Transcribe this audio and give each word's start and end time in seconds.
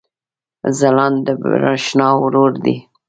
ځلاند 0.79 1.17
د 1.25 1.27
برېښنا 1.41 2.07
ورور 2.21 2.51
دی 2.65 2.75